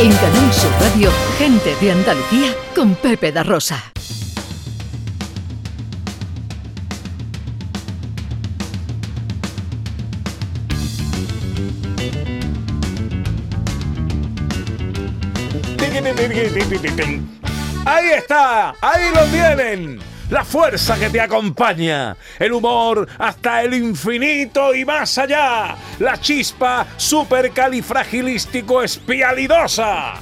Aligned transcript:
En 0.00 0.12
Canal 0.12 0.52
Sur 0.52 0.70
Radio, 0.80 1.10
gente 1.38 1.74
de 1.80 1.90
Andalucía 1.90 2.54
con 2.72 2.94
Pepe 2.94 3.32
da 3.32 3.42
Rosa. 3.42 3.82
Ahí 17.84 18.10
está, 18.16 18.74
ahí 18.80 19.10
lo 19.12 19.24
tienen. 19.32 19.98
La 20.30 20.44
fuerza 20.44 20.98
que 20.98 21.08
te 21.08 21.20
acompaña, 21.20 22.14
el 22.38 22.52
humor 22.52 23.08
hasta 23.18 23.62
el 23.62 23.72
infinito 23.72 24.74
y 24.74 24.84
más 24.84 25.16
allá, 25.16 25.74
la 25.98 26.20
chispa 26.20 26.86
supercalifragilístico 26.98 28.82
espialidosa. 28.82 30.16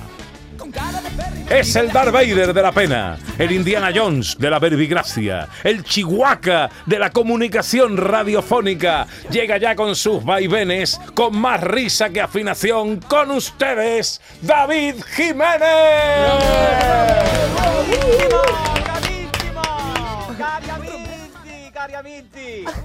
Es 1.50 1.74
el 1.74 1.92
Darth 1.92 2.12
Vader 2.12 2.52
de 2.52 2.62
la 2.62 2.70
pena, 2.70 3.18
el 3.36 3.50
Indiana 3.50 3.90
Jones 3.94 4.36
de 4.38 4.48
la 4.48 4.60
verbigracia, 4.60 5.48
el 5.64 5.82
Chihuahua 5.82 6.70
de 6.86 6.98
la 6.98 7.10
comunicación 7.10 7.96
radiofónica. 7.96 9.08
Llega 9.30 9.58
ya 9.58 9.74
con 9.74 9.96
sus 9.96 10.24
vaivenes, 10.24 11.00
con 11.14 11.36
más 11.36 11.60
risa 11.60 12.10
que 12.10 12.20
afinación, 12.20 12.98
con 13.00 13.32
ustedes, 13.32 14.20
David 14.40 14.94
Jiménez. 15.16 15.66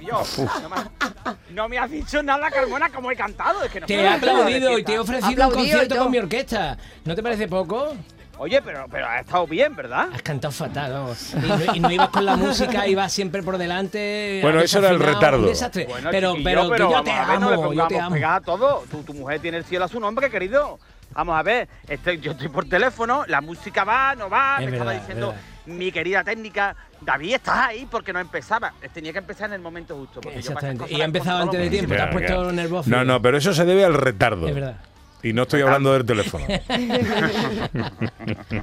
Yo, 0.02 0.24
no 0.62 0.70
me, 0.70 0.76
no 1.54 1.70
me 1.70 1.78
has 1.78 1.92
dicho 1.92 2.24
nada, 2.24 2.50
Carmona, 2.50 2.90
como 2.90 3.12
he 3.12 3.16
cantado. 3.16 3.64
Es 3.64 3.72
que 3.72 3.80
no 3.82 3.86
Te 3.86 3.96
he 3.96 4.08
aplaudido 4.08 4.78
y 4.78 4.84
te 4.84 4.94
he 4.94 5.00
ofrecido 5.00 5.48
un 5.48 5.54
concierto 5.54 5.98
con 5.98 6.12
mi 6.12 6.18
orquesta. 6.18 6.78
¿No 7.06 7.16
te 7.16 7.22
parece 7.24 7.48
poco? 7.48 7.96
Oye, 8.38 8.60
pero, 8.64 8.88
pero 8.90 9.08
ha 9.08 9.20
estado 9.20 9.46
bien, 9.46 9.76
¿verdad? 9.76 10.10
Has 10.14 10.24
cantado 10.24 10.52
fatal, 10.52 10.92
vamos. 10.94 11.34
Y 11.36 11.38
no, 11.48 11.76
y 11.76 11.80
no 11.80 11.92
ibas 11.92 12.10
con 12.10 12.26
la 12.26 12.36
música, 12.36 12.88
ibas 12.88 13.14
siempre 13.14 13.44
por 13.44 13.60
delante. 13.60 14.40
Bueno, 14.42 14.60
has 14.60 14.66
eso 14.66 14.80
era 14.80 14.90
el 14.90 15.00
retardo. 15.00 15.40
Un 15.42 15.46
desastre. 15.46 15.86
Bueno, 15.86 16.10
pero, 16.10 16.34
pero, 16.44 16.72
que 16.72 16.78
yo 16.80 16.90
vamos 16.90 17.04
te 17.06 17.12
a 17.12 17.26
ver, 17.26 17.40
no 17.40 17.50
le 17.50 17.56
amo, 17.56 17.74
yo 17.74 17.88
te 17.88 18.00
amo. 18.00 18.16
a 18.28 18.42
todo. 18.42 18.84
Tu, 18.90 19.04
tu 19.04 19.14
mujer 19.14 19.40
tiene 19.42 19.58
el 19.58 19.64
cielo 19.66 19.86
a 19.86 19.88
su 19.88 20.00
nombre, 20.00 20.32
querido. 20.32 20.80
Vamos 21.14 21.38
a 21.38 21.44
ver, 21.44 21.68
estoy- 21.88 22.20
yo 22.20 22.32
estoy 22.32 22.48
por 22.48 22.68
teléfono, 22.68 23.26
la 23.28 23.42
música 23.42 23.84
va, 23.84 24.16
no 24.16 24.30
va, 24.30 24.56
Es 24.60 24.66
me 24.66 24.72
verdad, 24.72 24.78
estaba 24.78 24.96
es 24.96 25.02
diciendo 25.02 25.28
verdad. 25.28 25.42
mi 25.66 25.92
querida 25.92 26.24
técnica, 26.24 26.76
David, 27.02 27.34
estás 27.34 27.68
ahí 27.70 27.88
porque 27.90 28.14
no 28.14 28.20
empezaba. 28.20 28.74
Tenía 28.94 29.12
que 29.12 29.20
empezar 29.20 29.48
en 29.50 29.56
el 29.56 29.62
momento 29.62 29.96
justo. 29.98 30.22
porque 30.22 30.40
Exactamente. 30.40 30.86
Y 30.94 31.02
ha 31.02 31.06
empezado 31.06 31.42
antes 31.44 31.60
de 31.60 31.70
tiempo, 31.70 31.94
te 31.96 32.02
has 32.02 32.12
puesto 32.12 32.52
nervioso. 32.52 32.90
No, 32.90 33.04
no, 33.04 33.22
pero 33.22 33.38
eso 33.38 33.54
se 33.54 33.66
debe 33.66 33.84
al 33.84 33.96
retardo. 33.96 34.48
Es 34.48 34.56
verdad. 34.56 34.78
Y 35.24 35.34
no 35.34 35.44
estoy 35.44 35.62
hablando 35.62 35.94
del 35.94 36.04
teléfono. 36.06 36.46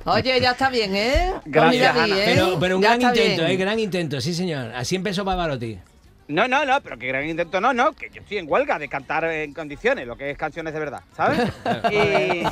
Oye, 0.04 0.40
ya 0.40 0.52
está 0.52 0.70
bien, 0.70 0.94
¿eh? 0.94 1.32
Gracias, 1.44 1.94
mi 1.94 2.00
David, 2.00 2.12
Ana. 2.12 2.22
¿eh? 2.22 2.32
Pero, 2.34 2.58
pero 2.58 2.76
un 2.76 2.82
Ya 2.82 2.96
gran 2.96 3.00
intento, 3.16 3.42
bien. 3.42 3.50
¿eh? 3.52 3.56
Gran 3.56 3.78
intento, 3.78 4.20
sí, 4.20 4.34
señor. 4.34 4.72
Así 4.74 4.96
empezó 4.96 5.24
Pavarotti. 5.24 5.78
No, 6.28 6.46
no, 6.46 6.64
no, 6.66 6.80
pero 6.82 6.98
qué 6.98 7.06
gran 7.06 7.26
intento, 7.26 7.58
no, 7.60 7.72
no, 7.72 7.92
que 7.92 8.10
yo 8.12 8.20
estoy 8.20 8.36
en 8.38 8.50
huelga 8.50 8.78
de 8.78 8.88
cantar 8.88 9.24
en 9.24 9.54
condiciones, 9.54 10.06
lo 10.06 10.14
que 10.16 10.30
es 10.30 10.36
canciones 10.36 10.74
de 10.74 10.80
verdad, 10.80 11.00
¿sabes? 11.16 11.38
Y- 11.90 12.42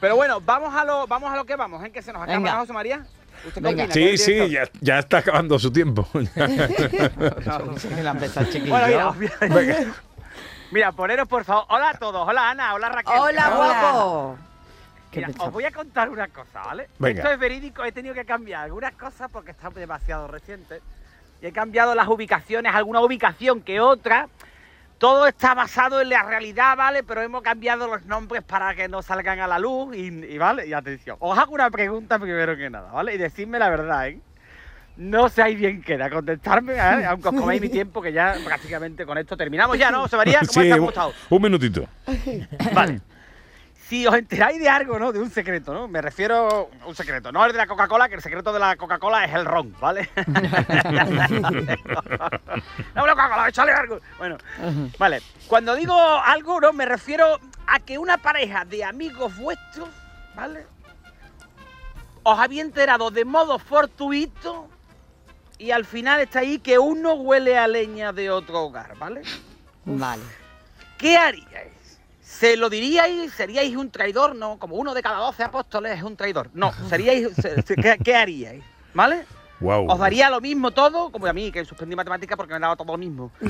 pero 0.00 0.14
bueno, 0.14 0.40
vamos 0.40 0.72
a 0.72 0.84
lo, 0.84 1.06
vamos 1.08 1.32
a 1.32 1.36
lo 1.36 1.44
que 1.44 1.56
vamos, 1.56 1.84
¿en 1.84 1.90
qué 1.92 2.02
se 2.02 2.12
nos 2.12 2.22
acaba, 2.22 2.38
Venga. 2.38 2.52
¿no, 2.52 2.60
José 2.60 2.72
María? 2.72 3.04
¿Usted 3.46 3.62
qué 3.62 3.68
Venga. 3.68 3.86
Sí, 3.86 4.10
¿Qué 4.10 4.18
sí, 4.18 4.50
ya, 4.50 4.68
ya 4.80 4.98
está 4.98 5.18
acabando 5.18 5.58
su 5.58 5.72
tiempo. 5.72 6.06
Bueno, 6.14 6.30
mira, 9.18 9.34
mira, 9.48 9.94
mira, 10.70 10.92
poneros 10.92 11.28
por 11.28 11.44
favor. 11.44 11.66
Hola 11.68 11.90
a 11.90 11.98
todos, 11.98 12.28
hola 12.28 12.50
Ana, 12.50 12.74
hola 12.74 12.88
Raquel. 12.88 13.14
Hola, 13.18 13.50
guapo. 13.50 14.38
Mira, 15.14 15.28
os 15.38 15.52
voy 15.52 15.64
a 15.64 15.70
contar 15.70 16.10
una 16.10 16.28
cosa, 16.28 16.62
¿vale? 16.62 16.88
Venga. 16.98 17.20
Esto 17.20 17.32
es 17.32 17.38
verídico, 17.38 17.84
he 17.84 17.92
tenido 17.92 18.14
que 18.14 18.24
cambiar 18.24 18.64
algunas 18.64 18.92
cosas 18.94 19.30
porque 19.30 19.52
está 19.52 19.70
demasiado 19.70 20.26
reciente. 20.26 20.80
Y 21.40 21.46
he 21.46 21.52
cambiado 21.52 21.94
las 21.94 22.08
ubicaciones, 22.08 22.74
alguna 22.74 23.00
ubicación 23.00 23.60
que 23.60 23.80
otra. 23.80 24.28
Todo 24.98 25.26
está 25.26 25.54
basado 25.54 26.00
en 26.00 26.08
la 26.08 26.22
realidad, 26.22 26.76
¿vale? 26.76 27.02
Pero 27.02 27.20
hemos 27.22 27.42
cambiado 27.42 27.86
los 27.88 28.04
nombres 28.06 28.42
para 28.42 28.74
que 28.74 28.88
no 28.88 29.02
salgan 29.02 29.40
a 29.40 29.46
la 29.46 29.58
luz 29.58 29.94
y, 29.96 30.06
y, 30.06 30.38
¿vale? 30.38 30.66
Y 30.66 30.72
atención, 30.72 31.16
os 31.20 31.36
hago 31.38 31.54
una 31.54 31.70
pregunta 31.70 32.18
primero 32.18 32.56
que 32.56 32.70
nada, 32.70 32.90
¿vale? 32.92 33.14
Y 33.14 33.18
decidme 33.18 33.58
la 33.58 33.68
verdad, 33.70 34.08
¿eh? 34.08 34.20
No 34.96 35.28
seáis 35.28 35.58
bien 35.58 35.82
queda 35.82 36.08
contestarme, 36.08 36.74
¿eh? 36.74 37.04
aunque 37.08 37.28
os 37.28 37.34
comáis 37.34 37.60
mi 37.60 37.68
tiempo, 37.68 38.00
que 38.00 38.12
ya 38.12 38.36
prácticamente 38.44 39.04
con 39.04 39.18
esto 39.18 39.36
terminamos 39.36 39.76
ya, 39.76 39.90
¿no? 39.90 40.02
José 40.02 40.16
María, 40.16 40.40
¿cómo 40.46 40.62
Sí, 40.62 40.70
un, 40.70 40.78
¿Cómo 40.78 40.88
está? 40.90 41.06
un 41.30 41.42
minutito. 41.42 41.88
Vale. 42.72 43.00
Si 43.88 44.06
os 44.06 44.14
enteráis 44.14 44.58
de 44.58 44.68
algo, 44.68 44.98
¿no? 44.98 45.12
De 45.12 45.18
un 45.20 45.30
secreto, 45.30 45.74
¿no? 45.74 45.86
Me 45.88 46.00
refiero 46.00 46.70
a 46.80 46.86
un 46.86 46.94
secreto. 46.94 47.30
No 47.30 47.44
el 47.44 47.52
de 47.52 47.58
la 47.58 47.66
Coca-Cola, 47.66 48.08
que 48.08 48.14
el 48.14 48.22
secreto 48.22 48.50
de 48.52 48.58
la 48.58 48.76
Coca-Cola 48.76 49.24
es 49.26 49.34
el 49.34 49.44
ron, 49.44 49.76
¿vale? 49.78 50.08
no, 52.94 53.06
la 53.06 53.12
Coca-Cola, 53.12 53.48
échale 53.48 53.72
algo. 53.72 54.00
Bueno, 54.16 54.38
vale. 54.98 55.20
Cuando 55.46 55.74
digo 55.74 55.94
algo, 55.94 56.60
¿no? 56.60 56.72
Me 56.72 56.86
refiero 56.86 57.38
a 57.66 57.78
que 57.80 57.98
una 57.98 58.16
pareja 58.16 58.64
de 58.64 58.84
amigos 58.84 59.36
vuestros, 59.36 59.90
¿vale? 60.34 60.66
Os 62.22 62.38
había 62.38 62.62
enterado 62.62 63.10
de 63.10 63.26
modo 63.26 63.58
fortuito 63.58 64.68
y 65.58 65.72
al 65.72 65.84
final 65.84 66.20
está 66.20 66.38
ahí 66.38 66.58
que 66.58 66.78
uno 66.78 67.12
huele 67.14 67.58
a 67.58 67.68
leña 67.68 68.14
de 68.14 68.30
otro 68.30 68.62
hogar, 68.62 68.96
¿vale? 68.96 69.22
Vale. 69.84 70.22
¿Qué 70.96 71.18
haríais? 71.18 71.83
¿Se 72.38 72.56
lo 72.56 72.68
diríais? 72.68 73.32
¿Seríais 73.32 73.76
un 73.76 73.90
traidor? 73.90 74.34
No, 74.34 74.58
como 74.58 74.76
uno 74.76 74.92
de 74.94 75.02
cada 75.02 75.18
doce 75.18 75.42
apóstoles 75.44 75.96
es 75.96 76.02
un 76.02 76.16
traidor. 76.16 76.50
No, 76.54 76.72
seríais. 76.88 77.28
se- 77.34 77.62
se- 77.62 77.76
¿qué, 77.76 77.96
qué 78.02 78.14
haríais? 78.16 78.62
¿Vale? 78.92 79.24
Wow. 79.60 79.86
¿Os 79.88 79.98
daría 79.98 80.28
lo 80.30 80.40
mismo 80.40 80.72
todo? 80.72 81.10
Como 81.10 81.26
a 81.26 81.32
mí, 81.32 81.50
que 81.52 81.64
suspendí 81.64 81.94
matemáticas 81.96 82.36
porque 82.36 82.52
me 82.54 82.60
daba 82.60 82.74
todo 82.76 82.92
lo 82.92 82.98
mismo. 82.98 83.30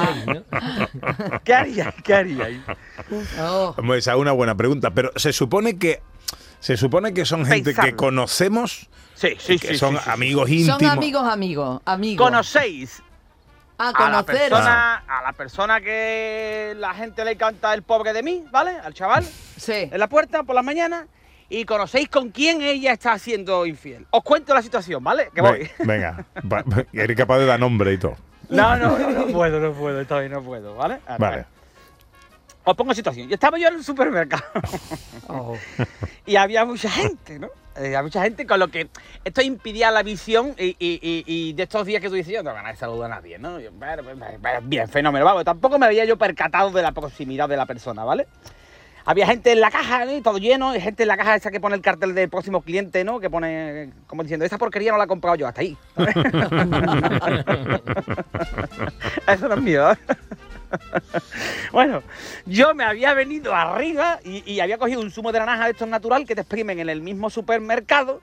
Eh, 0.00 0.24
¿no? 0.26 0.44
¿qué, 0.50 1.40
qué 1.44 1.54
haríais? 1.54 1.94
¿Qué 2.04 2.14
haríais? 2.14 2.60
Oh, 3.40 3.74
Pues, 3.84 4.00
Esa 4.00 4.12
es 4.12 4.18
una 4.18 4.32
buena 4.32 4.54
pregunta, 4.56 4.90
pero 4.90 5.10
se 5.16 5.32
supone 5.32 5.78
que 5.78 6.02
se 6.60 6.76
supone 6.76 7.14
que 7.14 7.24
son 7.24 7.46
gente 7.46 7.74
que 7.74 7.94
conocemos, 7.96 8.88
Sí, 9.14 9.30
sí, 9.38 9.58
que 9.58 9.68
sí. 9.68 9.78
son 9.78 9.96
sí, 9.96 10.02
sí. 10.04 10.10
amigos 10.10 10.48
íntimos. 10.50 10.78
son 10.78 10.86
amigos, 10.90 11.24
amigos, 11.24 11.80
amigos. 11.84 12.24
¿Conocéis 12.26 13.02
a 13.78 13.88
a 13.90 14.10
la, 14.10 14.22
persona, 14.24 14.96
a 15.06 15.22
la 15.22 15.32
persona 15.32 15.80
que 15.80 16.74
la 16.76 16.94
gente 16.94 17.24
le 17.24 17.36
canta 17.36 17.72
el 17.74 17.82
pobre 17.82 18.12
de 18.12 18.22
mí, 18.22 18.44
¿vale? 18.50 18.72
Al 18.82 18.92
chaval. 18.94 19.24
Sí. 19.24 19.88
en 19.90 19.98
la 19.98 20.08
puerta 20.08 20.42
por 20.42 20.54
las 20.54 20.64
mañanas 20.64 21.06
y 21.48 21.64
conocéis 21.64 22.08
con 22.08 22.30
quién 22.30 22.60
ella 22.60 22.92
está 22.92 23.18
siendo 23.18 23.64
infiel. 23.66 24.06
Os 24.10 24.22
cuento 24.22 24.52
la 24.54 24.62
situación, 24.62 25.02
¿vale? 25.02 25.30
Que 25.34 25.40
voy. 25.40 25.58
Ve- 25.60 25.70
Venga, 25.84 26.24
va- 26.50 26.62
va- 26.62 26.84
eres 26.92 27.16
capaz 27.16 27.38
de 27.38 27.46
dar 27.46 27.58
nombre 27.60 27.92
y 27.92 27.98
todo. 27.98 28.16
No, 28.50 28.76
no, 28.76 28.98
no, 28.98 29.10
no 29.10 29.26
puedo, 29.26 29.60
no 29.60 29.72
puedo, 29.72 30.00
vez 30.18 30.30
no 30.30 30.42
puedo, 30.42 30.74
¿vale? 30.74 30.98
Ahora, 31.06 31.18
Vale. 31.18 31.46
Os 32.70 32.76
pongo 32.76 32.92
situación. 32.92 33.28
Yo 33.28 33.34
estaba 33.34 33.56
yo 33.58 33.68
en 33.68 33.76
el 33.76 33.84
supermercado 33.84 34.44
Oh. 35.28 35.56
y 36.26 36.36
había 36.36 36.66
mucha 36.66 36.90
gente, 36.90 37.38
¿no? 37.38 37.46
Eh, 37.76 37.86
había 37.86 38.02
mucha 38.02 38.22
gente 38.22 38.46
con 38.46 38.60
lo 38.60 38.68
que 38.68 38.88
esto 39.24 39.40
impidía 39.40 39.90
la 39.90 40.02
visión 40.02 40.54
y, 40.58 40.76
y- 40.78 40.98
y- 41.00 41.24
y 41.26 41.52
de 41.54 41.62
estos 41.62 41.86
días 41.86 42.02
que 42.02 42.08
tú 42.10 42.14
dices, 42.14 42.34
yo 42.34 42.42
no 42.42 42.52
ganas 42.52 42.72
de 42.72 42.76
saludar 42.78 43.10
a 43.10 43.14
nadie, 43.16 43.38
¿no? 43.38 43.58
Yo, 43.58 43.70
pues, 43.72 43.90
pues, 44.04 44.16
pues, 44.42 44.68
bien, 44.68 44.86
fenómeno, 44.88 45.24
vamos. 45.24 45.44
Tampoco 45.46 45.78
me 45.78 45.86
había 45.86 46.04
yo 46.04 46.18
percatado 46.18 46.70
de 46.70 46.82
la 46.82 46.92
proximidad 46.92 47.48
de 47.48 47.56
la 47.56 47.64
persona, 47.64 48.04
¿vale? 48.04 48.26
Había 49.06 49.26
gente 49.26 49.52
en 49.52 49.60
la 49.60 49.70
caja, 49.70 50.04
¿no? 50.04 50.14
Y 50.14 50.20
todo 50.20 50.36
lleno, 50.36 50.76
y 50.76 50.80
gente 50.82 51.04
en 51.04 51.08
la 51.08 51.16
caja 51.16 51.36
esa 51.36 51.50
que 51.50 51.60
pone 51.60 51.74
el 51.76 51.80
cartel 51.80 52.14
del 52.14 52.28
próximo 52.28 52.60
cliente, 52.60 53.02
¿no? 53.04 53.18
Que 53.20 53.30
pone 53.30 53.90
como 54.06 54.22
diciendo, 54.22 54.44
esa 54.44 54.58
porquería 54.58 54.92
no 54.92 54.98
la 54.98 55.04
he 55.04 55.06
comprado 55.06 55.36
yo, 55.36 55.46
hasta 55.48 55.62
ahí. 55.62 55.74
Eso 59.26 59.48
no 59.48 59.54
es 59.54 59.62
mío, 59.62 59.90
¿eh? 59.92 59.96
Bueno, 61.72 62.02
yo 62.46 62.74
me 62.74 62.84
había 62.84 63.14
venido 63.14 63.54
arriba 63.54 64.20
y, 64.24 64.42
y 64.50 64.60
había 64.60 64.78
cogido 64.78 65.00
un 65.00 65.10
zumo 65.10 65.32
de 65.32 65.38
naranja 65.38 65.64
de 65.64 65.72
estos 65.72 65.88
natural 65.88 66.26
que 66.26 66.34
te 66.34 66.40
exprimen 66.40 66.80
en 66.80 66.88
el 66.88 67.02
mismo 67.02 67.30
supermercado 67.30 68.20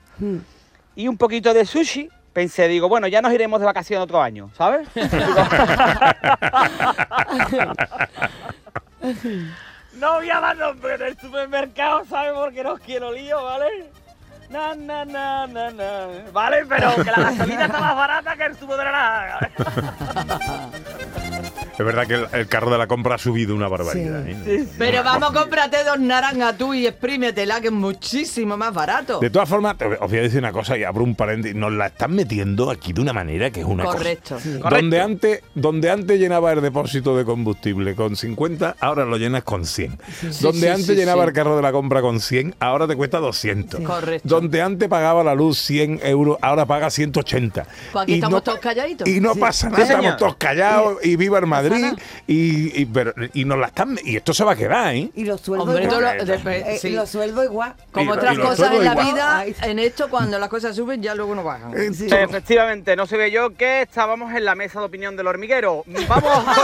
y 0.94 1.08
un 1.08 1.16
poquito 1.16 1.54
de 1.54 1.64
sushi. 1.64 2.10
Pensé, 2.32 2.68
digo, 2.68 2.88
bueno, 2.88 3.06
ya 3.06 3.22
nos 3.22 3.32
iremos 3.32 3.60
de 3.60 3.66
vacaciones 3.66 4.04
otro 4.04 4.20
año, 4.20 4.50
¿sabes? 4.56 4.86
no 9.94 10.14
voy 10.14 10.30
a 10.30 10.40
dar 10.40 10.56
nombre 10.56 10.98
del 10.98 11.18
supermercado, 11.18 12.04
¿sabes? 12.04 12.32
Porque 12.34 12.62
no 12.62 12.76
quiero 12.76 13.12
lío, 13.12 13.42
¿vale? 13.42 13.90
Na, 14.50 14.74
na, 14.74 15.04
na, 15.04 15.46
na, 15.46 15.70
na. 15.70 16.06
Vale, 16.32 16.64
pero 16.66 16.94
que 16.94 17.10
la 17.10 17.30
gasolina 17.30 17.66
está 17.66 17.80
más 17.80 17.96
barata 17.96 18.36
que 18.36 18.44
el 18.44 18.56
zumo 18.56 18.76
de 18.76 18.84
naranja. 18.84 19.50
Es 21.78 21.84
verdad 21.84 22.06
que 22.06 22.14
el, 22.14 22.26
el 22.32 22.46
carro 22.48 22.70
de 22.70 22.78
la 22.78 22.86
compra 22.86 23.16
ha 23.16 23.18
subido 23.18 23.54
una 23.54 23.68
barbaridad. 23.68 24.26
¿eh? 24.26 24.66
Pero 24.78 25.04
vamos, 25.04 25.30
cómprate 25.32 25.84
dos 25.84 25.98
naranjas 26.00 26.56
tú 26.56 26.72
y 26.74 26.86
exprímetela, 26.86 27.60
que 27.60 27.66
es 27.68 27.72
muchísimo 27.72 28.56
más 28.56 28.72
barato. 28.72 29.18
De 29.20 29.28
todas 29.30 29.48
formas, 29.48 29.76
te- 29.76 29.84
os 29.86 29.98
voy 30.10 30.18
a 30.18 30.22
decir 30.22 30.38
una 30.38 30.52
cosa 30.52 30.76
y 30.78 30.84
abro 30.84 31.04
un 31.04 31.14
paréntesis. 31.14 31.56
Nos 31.56 31.72
la 31.72 31.86
están 31.86 32.14
metiendo 32.14 32.70
aquí 32.70 32.92
de 32.92 33.00
una 33.02 33.12
manera 33.12 33.50
que 33.50 33.60
es 33.60 33.66
una 33.66 33.84
cosa. 33.84 33.98
Correcto. 33.98 34.38
Donde 34.70 35.00
antes, 35.00 35.42
donde 35.54 35.90
antes 35.90 36.18
llenaba 36.18 36.52
el 36.52 36.62
depósito 36.62 37.16
de 37.16 37.24
combustible 37.24 37.94
con 37.94 38.16
50, 38.16 38.76
ahora 38.80 39.04
lo 39.04 39.16
llenas 39.18 39.42
con 39.44 39.64
100. 39.66 39.98
donde 40.40 40.60
sí, 40.60 40.66
antes 40.68 40.86
sí, 40.86 40.94
llenaba 40.94 41.22
sí. 41.24 41.28
el 41.28 41.34
carro 41.34 41.56
de 41.56 41.62
la 41.62 41.72
compra 41.72 42.00
con 42.00 42.20
100, 42.20 42.54
ahora 42.58 42.86
te 42.88 42.96
cuesta 42.96 43.18
200. 43.18 43.80
Correcto. 43.82 44.28
Donde 44.28 44.62
antes 44.62 44.88
pagaba 44.88 45.22
la 45.22 45.34
luz 45.34 45.58
100 45.58 46.00
euros, 46.04 46.38
ahora 46.40 46.64
paga 46.64 46.90
180. 46.90 47.66
Pues 47.92 48.02
aquí 48.02 48.12
Y 48.12 48.14
estamos 48.14 48.32
no- 48.38 48.42
todos 48.42 48.58
calladitos. 48.60 49.06
Y 49.08 49.20
no 49.20 49.34
pasa 49.34 49.68
nada, 49.68 49.82
estamos 49.82 50.16
todos 50.16 50.36
callados 50.36 51.04
y 51.04 51.16
viva 51.16 51.38
el 51.38 51.46
Madrid. 51.46 51.65
Nada. 51.70 51.94
Y, 52.26 52.80
y, 52.82 52.86
pero- 52.86 53.12
y 53.34 53.44
nos 53.44 53.58
la 53.58 53.66
están. 53.68 53.98
Y 54.04 54.16
esto 54.16 54.32
se 54.34 54.44
va 54.44 54.52
a 54.52 54.56
quedar, 54.56 54.94
¿eh? 54.94 55.10
Y 55.14 55.24
los 55.24 55.40
sueldos 55.40 55.68
Hombre, 55.68 55.84
igual. 55.84 56.18
lo- 56.18 56.24
después- 56.24 56.64
Eh, 56.66 56.78
sí. 56.80 56.90
los 56.90 57.08
sueldos 57.10 57.44
igual. 57.44 57.74
Como 57.92 58.14
Y- 58.14 58.16
otras 58.16 58.38
cosas 58.38 58.72
en 58.72 58.84
la 58.84 58.92
sueldos 58.94 59.14
vida, 59.14 59.44
en 59.62 59.78
esto 59.78 60.08
cuando 60.10 60.38
las 60.38 60.48
cosas 60.48 60.74
suben 60.76 61.02
ya 61.02 61.14
luego 61.14 61.34
no 61.34 61.42
bajan. 61.44 61.72
Eh, 61.76 61.92
Sí. 61.94 62.06
Efectivamente, 62.10 62.94
no 62.96 63.06
se 63.06 63.16
ve 63.16 63.30
yo 63.30 63.54
que 63.54 63.82
estábamos 63.82 64.32
en 64.34 64.44
la 64.44 64.54
mesa 64.54 64.80
de 64.80 64.86
opinión 64.86 65.16
del 65.16 65.26
hormiguero. 65.26 65.84
Vamos 66.08 66.44
con... 66.44 66.54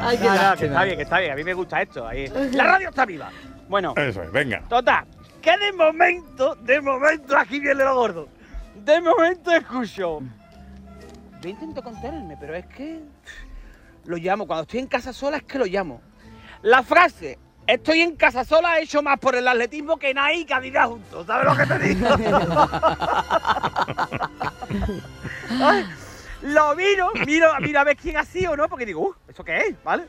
Ay, 0.00 0.18
qué 0.18 0.24
No, 0.24 0.30
no, 0.30 0.36
que 0.36 0.42
lástima. 0.42 0.66
está 0.72 0.84
bien, 0.84 0.96
que 0.96 1.02
está 1.02 1.18
bien. 1.18 1.32
A 1.32 1.36
mí 1.36 1.44
me 1.44 1.54
gusta 1.54 1.82
esto. 1.82 2.06
ahí. 2.06 2.26
La 2.52 2.64
radio 2.64 2.88
está 2.90 3.04
viva. 3.04 3.30
Bueno, 3.68 3.94
Eso 3.96 4.22
es, 4.22 4.30
venga. 4.32 4.62
total. 4.68 5.04
Que 5.40 5.56
de 5.58 5.72
momento, 5.72 6.54
de 6.56 6.80
momento, 6.80 7.36
aquí 7.36 7.60
viene 7.60 7.84
lo 7.84 7.94
gordo. 7.94 8.28
De 8.84 9.00
momento 9.00 9.50
escucho. 9.50 10.20
Yo 11.40 11.48
intento 11.48 11.82
contenerme, 11.82 12.36
pero 12.38 12.54
es 12.54 12.66
que. 12.66 13.00
Lo 14.04 14.18
llamo. 14.18 14.46
Cuando 14.46 14.62
estoy 14.62 14.80
en 14.80 14.86
casa 14.86 15.14
sola 15.14 15.38
es 15.38 15.42
que 15.44 15.58
lo 15.58 15.64
llamo. 15.64 16.02
La 16.62 16.82
frase. 16.82 17.38
Estoy 17.66 18.02
en 18.02 18.14
casa 18.16 18.44
sola, 18.44 18.78
he 18.78 18.82
hecho 18.82 19.02
más 19.02 19.18
por 19.18 19.34
el 19.34 19.48
atletismo 19.48 19.96
que 19.96 20.12
Nike 20.12 20.48
y 20.50 20.52
Adidas 20.52 20.86
juntos. 20.86 21.26
¿Sabes 21.26 21.46
lo 21.46 21.56
que 21.56 21.64
te 21.64 21.78
digo? 21.78 22.06
Ay, 25.62 25.86
lo 26.42 26.76
miro, 26.76 27.10
miro, 27.26 27.48
miro 27.60 27.80
a 27.80 27.84
ver 27.84 27.96
quién 27.96 28.18
ha 28.18 28.24
sido, 28.26 28.54
¿no? 28.54 28.68
Porque 28.68 28.84
digo, 28.84 29.00
uh, 29.00 29.14
¿eso 29.28 29.42
qué 29.42 29.56
es? 29.60 29.82
¿Vale? 29.82 30.04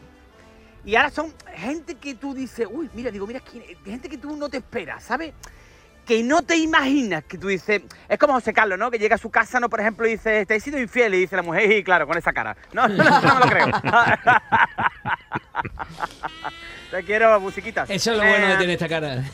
Y 0.84 0.98
ahora 0.98 1.10
son 1.12 1.34
gente 1.56 1.96
que 1.96 2.16
tú 2.16 2.34
dices, 2.34 2.68
uy, 2.70 2.90
mira, 2.94 3.10
digo, 3.10 3.26
mira, 3.26 3.42
gente 3.86 4.10
que 4.10 4.18
tú 4.18 4.36
no 4.36 4.50
te 4.50 4.58
esperas, 4.58 5.02
¿sabes? 5.04 5.34
Que 6.06 6.22
no 6.24 6.44
te 6.44 6.56
imaginas 6.58 7.24
que 7.24 7.38
tú 7.38 7.48
dices, 7.48 7.82
es 8.08 8.20
como 8.20 8.34
José 8.34 8.54
Carlos, 8.54 8.78
¿no? 8.78 8.92
Que 8.92 9.00
llega 9.00 9.16
a 9.16 9.18
su 9.18 9.32
casa, 9.32 9.60
¿no? 9.60 9.70
Por 9.70 9.80
ejemplo, 9.80 10.06
y 10.08 10.12
dice, 10.12 10.46
te 10.46 10.56
he 10.56 10.60
sido 10.60 10.80
infiel, 10.80 11.16
y 11.16 11.20
dice 11.22 11.36
la 11.36 11.42
mujer, 11.42 11.72
y 11.72 11.84
claro, 11.84 12.06
con 12.06 12.18
esa 12.18 12.32
cara. 12.32 12.56
No, 12.74 12.88
no, 12.88 13.04
no 13.04 13.34
me 13.36 13.40
lo 13.40 13.50
creo. 13.50 13.68
te 16.92 17.04
quiero, 17.04 17.40
musiquitas. 17.40 17.90
Eso 17.90 18.12
es 18.12 18.18
lo 18.18 18.24
bueno 18.24 18.48
de 18.48 18.54
Eh, 18.54 18.58
tener 18.58 18.70
esta 18.72 18.88
cara. 18.90 19.24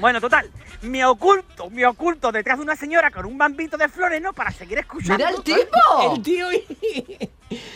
Bueno, 0.00 0.18
total, 0.18 0.48
me 0.80 1.04
oculto, 1.04 1.68
me 1.68 1.84
oculto 1.84 2.32
detrás 2.32 2.56
de 2.56 2.64
una 2.64 2.74
señora 2.74 3.10
con 3.10 3.26
un 3.26 3.36
bambito 3.36 3.76
de 3.76 3.86
flores, 3.86 4.22
¿no? 4.22 4.32
Para 4.32 4.50
seguir 4.50 4.78
escuchando. 4.78 5.18
¡Mira 5.18 5.28
el 5.36 5.42
tipo! 5.42 6.14
El 6.16 6.22
tío. 6.22 6.46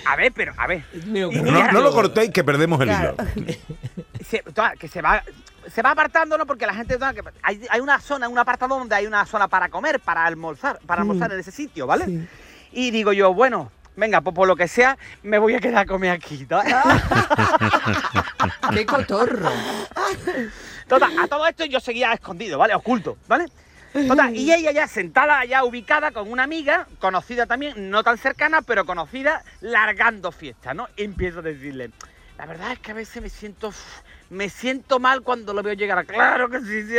A 0.07 0.17
ver, 0.17 0.33
pero, 0.33 0.55
a 0.57 0.67
ver. 0.67 0.85
No, 1.07 1.31
no 1.31 1.81
lo 1.83 1.93
cortéis 1.93 2.31
que 2.31 2.43
perdemos 2.43 2.81
el 2.81 2.87
Claro. 2.89 3.15
hilo. 3.37 3.53
se, 4.27 4.39
toda- 4.39 4.73
que 4.77 4.89
se 4.89 5.03
va 5.03 5.23
se 5.75 5.83
va 5.83 5.91
apartando 5.91 6.39
no 6.39 6.47
porque 6.47 6.67
la 6.67 6.75
gente 6.75 6.97
hay, 7.43 7.61
hay 7.69 7.81
una 7.81 7.99
zona 8.01 8.29
un 8.29 8.39
apartado 8.39 8.79
donde 8.79 8.95
hay 8.95 9.07
una 9.07 9.27
zona 9.27 9.49
para 9.49 9.69
comer 9.69 9.99
para 10.01 10.25
almorzar 10.25 10.79
para 10.87 11.01
almorzar 11.03 11.33
en 11.33 11.41
ese 11.41 11.51
sitio 11.51 11.87
vale 11.87 12.05
Sí. 12.07 12.29
y 12.73 12.91
digo 12.91 13.13
yo 13.13 13.35
bueno 13.35 13.73
venga 13.97 14.21
pues 14.21 14.35
por 14.35 14.47
lo 14.47 14.55
que 14.55 14.69
sea 14.69 14.97
me 15.23 15.39
voy 15.39 15.55
a 15.55 15.61
quedar 15.61 15.83
a 15.83 15.87
comer 15.87 16.13
aquí 16.13 16.47
¿no? 16.49 16.61
¡Qué 18.73 18.87
cotorro! 18.87 19.51
Total, 20.89 21.19
a 21.19 21.27
todo 21.29 21.47
esto 21.47 21.65
yo 21.65 21.81
seguía 21.81 22.13
escondido 22.13 22.59
vale 22.59 22.75
oculto 22.75 23.17
vale 23.27 23.47
Total, 24.09 24.35
y 24.35 24.53
ella 24.53 24.73
ya 24.73 24.89
sentada 24.89 25.39
allá 25.39 25.63
ubicada 25.63 26.11
con 26.11 26.29
una 26.29 26.43
amiga, 26.43 26.89
conocida 26.99 27.47
también, 27.47 27.91
no 27.91 28.03
tan 28.03 28.19
cercana, 28.19 28.61
pero 28.61 28.85
conocida, 28.85 29.45
largando 29.61 30.33
fiesta, 30.33 30.75
¿no? 30.75 30.89
Y 30.97 31.05
empiezo 31.05 31.39
a 31.39 31.43
decirle, 31.43 31.93
la 32.37 32.45
verdad 32.45 32.73
es 32.73 32.81
que 32.81 32.91
a 32.91 32.95
veces 32.95 33.23
me 33.23 33.29
siento, 33.29 33.73
me 34.31 34.49
siento 34.49 34.99
mal 34.99 35.21
cuando 35.23 35.53
lo 35.53 35.63
veo 35.63 35.75
llegar. 35.75 36.05
Claro 36.07 36.49
que 36.49 36.61
sí, 36.61 36.87
sí. 36.87 36.97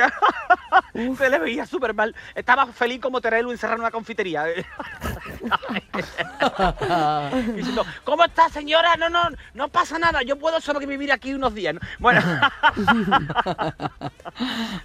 Se 1.17 1.29
le 1.29 1.39
veía 1.39 1.65
súper 1.65 1.93
mal. 1.93 2.15
Estaba 2.33 2.65
feliz 2.67 3.01
como 3.01 3.19
Terelu 3.21 3.51
encerrado 3.51 3.75
en 3.75 3.81
una 3.81 3.91
confitería. 3.91 4.45
Diciendo, 7.55 7.85
¿cómo 8.03 8.25
está 8.25 8.49
señora? 8.49 8.95
No, 8.97 9.09
no, 9.09 9.29
no 9.53 9.67
pasa 9.69 9.99
nada, 9.99 10.23
yo 10.23 10.37
puedo 10.37 10.59
sobrevivir 10.61 11.11
aquí 11.11 11.33
unos 11.33 11.53
días. 11.53 11.75
¿no? 11.75 11.81
Bueno. 11.99 12.21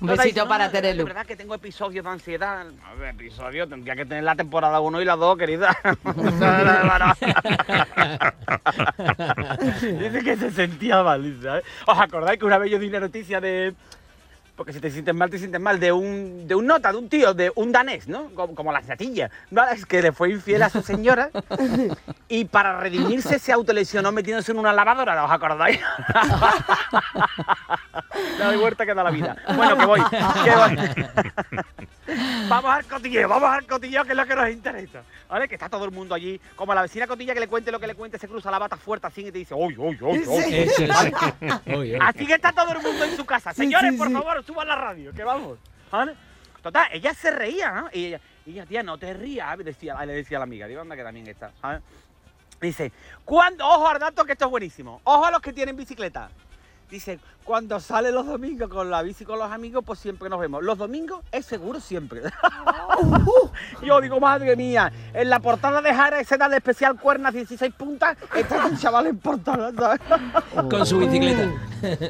Un 0.01 0.09
besito 0.09 0.43
no, 0.43 0.49
para 0.49 0.71
Terelu. 0.71 0.99
De 0.99 1.05
verdad 1.05 1.27
que 1.27 1.37
tengo 1.37 1.55
episodios 1.55 2.05
de 2.05 2.11
ansiedad. 2.11 2.67
Episodios, 3.09 3.69
tendría 3.69 3.97
que 3.97 4.05
tener 4.05 4.25
la 4.25 4.37
temporada 4.37 4.81
1 4.81 5.03
y 5.03 5.05
la 5.05 5.17
2, 5.17 5.39
querida. 5.39 5.77
dice 9.99 10.25
que 10.25 10.37
se 10.37 10.51
sentía 10.51 11.03
mal, 11.03 11.39
¿sabes? 11.43 11.65
¿Os 11.87 11.99
acordáis 12.31 12.39
que 12.39 12.47
una 12.47 12.59
vez 12.59 12.71
yo 12.71 12.79
di 12.79 12.89
una 12.89 13.01
noticia 13.01 13.41
de... 13.41 13.75
Porque 14.57 14.73
si 14.75 14.81
te 14.81 14.91
sientes 14.91 15.15
mal, 15.15 15.31
te 15.31 15.39
sientes 15.39 15.61
mal, 15.61 15.81
de 15.81 15.91
un, 15.91 16.47
de 16.47 16.55
un 16.55 16.67
nota, 16.67 16.93
de 16.93 16.99
un 16.99 17.09
tío, 17.09 17.33
de 17.33 17.51
un 17.55 17.73
danés, 17.73 18.07
¿no? 18.09 18.29
Como, 18.35 18.55
como 18.55 18.73
la 18.73 18.83
natilla. 18.83 19.31
¿vale? 19.51 19.75
Es 19.75 19.87
que 19.87 20.03
le 20.03 20.13
fue 20.13 20.31
infiel 20.31 20.63
a 20.63 20.69
su 20.69 20.83
señora 20.83 21.31
y 22.29 22.45
para 22.45 22.79
redimirse 22.79 23.39
se 23.39 23.53
autolesionó 23.53 24.13
metiéndose 24.13 24.53
en 24.53 24.59
una 24.59 24.75
lavadora, 24.75 25.25
¿os 25.25 25.31
acordáis? 25.31 25.81
Le 28.39 28.45
doy 28.45 28.57
vuelta 28.57 28.87
que 28.87 28.95
da 28.95 29.03
la 29.03 29.11
vida. 29.11 29.37
Bueno, 29.55 29.77
que 29.77 29.87
voy, 29.87 30.01
que 30.11 30.51
voy. 30.57 31.57
vamos 32.49 32.71
al 32.71 32.85
cotilleo, 32.85 33.29
vamos 33.29 33.51
al 33.51 33.67
cotilleo, 33.67 34.05
que 34.05 34.11
es 34.11 34.17
lo 34.17 34.27
que 34.27 34.35
nos 34.35 34.51
interesa. 34.51 35.03
¿Vale? 35.29 35.49
Que 35.49 35.55
está 35.55 35.69
todo 35.69 35.85
el 35.85 35.91
mundo 35.91 36.15
allí. 36.15 36.41
Como 36.57 36.75
la 36.75 36.83
vecina 36.83 37.07
cotilla 37.07 37.35
que 37.35 37.41
le 37.41 37.49
cuente 37.49 37.71
lo 37.71 37.81
que 37.81 37.87
le 37.87 37.95
cuente, 37.95 38.19
se 38.19 38.29
cruza 38.29 38.51
la 38.51 38.59
bata 38.59 38.77
fuerte 38.77 39.07
así 39.07 39.23
y 39.23 39.33
te 39.33 39.39
dice, 39.39 39.55
uy, 39.55 39.77
uy, 39.77 39.99
uy, 40.01 40.25
uy. 40.27 41.95
Así 42.01 42.27
que 42.27 42.35
está 42.35 42.53
todo 42.53 42.73
el 42.73 42.83
mundo 42.83 43.05
en 43.05 43.17
su 43.17 43.25
casa. 43.25 43.53
Señores, 43.53 43.93
sí, 43.93 43.99
por 43.99 44.09
sí. 44.09 44.13
favor, 44.13 44.45
suban 44.45 44.69
la 44.69 44.77
radio, 44.77 45.13
que 45.13 45.25
vamos. 45.25 45.59
¿Vale? 45.91 46.15
Total, 46.63 46.89
ella 46.93 47.15
se 47.15 47.31
reía, 47.31 47.73
¿no? 47.73 47.89
Y 47.93 48.07
ella, 48.07 48.21
y 48.45 48.53
ella, 48.53 48.67
tía, 48.67 48.83
no 48.83 48.99
te 48.99 49.15
rías, 49.15 49.57
le 49.57 49.65
decía, 49.65 50.05
le 50.05 50.13
decía 50.13 50.39
a 50.39 50.41
la 50.41 50.45
amiga. 50.45 50.67
Digo, 50.67 50.81
anda, 50.81 50.97
que 50.97 51.03
también 51.03 51.27
está. 51.27 51.53
Dice, 52.61 52.93
cuando, 53.25 53.67
ojo 53.67 53.89
al 53.89 53.99
dato 53.99 54.25
que 54.25 54.33
esto 54.33 54.45
es 54.45 54.51
buenísimo. 54.51 55.01
Ojo 55.05 55.25
a 55.25 55.31
los 55.31 55.41
que 55.41 55.53
tienen 55.53 55.77
bicicleta. 55.77 56.31
Dice, 56.91 57.21
cuando 57.45 57.79
sale 57.79 58.11
los 58.11 58.27
domingos 58.27 58.69
con 58.69 58.91
la 58.91 59.01
bici 59.03 59.25
con 59.25 59.39
los 59.39 59.51
amigos, 59.51 59.85
pues 59.87 60.01
siempre 60.01 60.29
nos 60.29 60.41
vemos. 60.41 60.65
Los 60.65 60.77
domingos 60.77 61.21
es 61.31 61.47
seguro 61.47 61.79
siempre. 61.79 62.23
Yo 63.83 64.01
digo, 64.01 64.19
madre 64.19 64.57
mía, 64.57 64.93
en 65.15 65.31
la 65.31 65.39
portada 65.39 65.81
de 65.81 65.95
Jara, 65.95 66.19
escena 66.19 66.49
de 66.49 66.57
especial 66.57 66.99
cuernas 66.99 67.33
16 67.33 67.73
puntas, 67.75 68.17
está 68.35 68.67
un 68.67 68.77
chaval 68.77 69.07
en 69.07 69.19
portada, 69.19 69.71
¿sabes? 69.73 70.01
Con 70.69 70.85
su 70.85 70.99
bicicleta. 70.99 71.49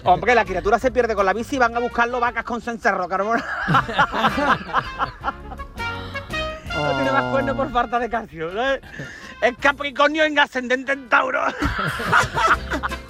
Hombre, 0.05 0.35
la 0.35 0.47
criatura 0.47 0.79
se 0.79 0.91
pierde 0.91 1.15
con 1.15 1.27
la 1.27 1.35
bici 1.35 1.57
y 1.57 1.59
van 1.59 1.77
a 1.77 1.81
buscarlo 1.81 2.19
vacas 2.19 2.45
con 2.45 2.63
cencerro, 2.63 3.07
Carmona. 3.07 3.45
No 6.73 6.93
tiene 6.93 7.13
más 7.13 7.25
cuernos 7.25 7.57
por 7.57 7.71
falta 7.71 7.99
de 7.99 8.09
calcio. 8.09 8.51
¿no? 8.53 8.63
Es 8.73 9.57
Capricornio 9.61 10.25
en 10.25 10.39
ascendente 10.39 10.93
en 10.93 11.11
Tauro. 11.11 11.43